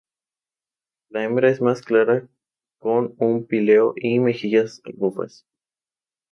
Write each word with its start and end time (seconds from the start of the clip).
La 1.09 1.23
hembra 1.23 1.51
es 1.51 1.61
más 1.61 1.83
clara 1.83 2.27
con 2.79 3.13
un 3.19 3.45
píleo 3.45 3.93
y 3.95 4.17
mejillas 4.17 4.81
rufas. 4.97 5.45